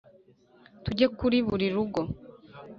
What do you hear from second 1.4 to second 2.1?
Buri Rugo